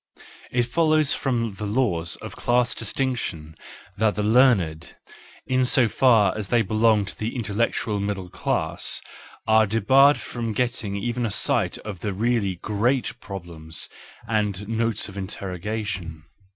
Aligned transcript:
—It 0.51 0.63
follows 0.63 1.13
from 1.13 1.53
the 1.59 1.67
laws 1.67 2.15
of 2.23 2.35
class 2.35 2.73
distinction 2.73 3.55
that 3.97 4.15
the 4.15 4.23
learned, 4.23 4.95
in 5.45 5.63
so 5.63 5.87
far 5.87 6.35
as 6.35 6.47
they 6.47 6.63
belong 6.63 7.05
to 7.05 7.15
the 7.15 7.35
intellectual 7.35 7.99
middle 7.99 8.27
class, 8.27 8.99
are 9.45 9.67
debarred 9.67 10.17
from 10.17 10.53
getting 10.53 10.95
even 10.95 11.23
a 11.23 11.29
sight 11.29 11.77
of 11.77 11.99
the 11.99 12.13
really 12.13 12.55
great 12.55 13.19
problems 13.19 13.89
and 14.27 14.67
notes 14.67 15.07
of 15.07 15.19
interrogation. 15.19 16.23